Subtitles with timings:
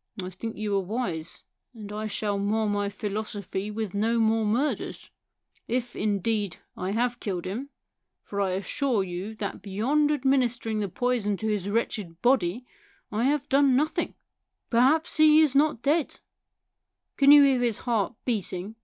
[0.22, 1.42] "I think you are wise,
[1.74, 5.10] and I shall mar my philosophy with no more murders.
[5.66, 7.70] If, indeed, I have killed him;
[8.22, 12.64] for I assure you that beyond administering the poison to his wretched body
[13.10, 14.14] I have done nothing.
[14.70, 16.20] Per haps he is not dead.
[17.16, 18.76] Can you hear his heart beating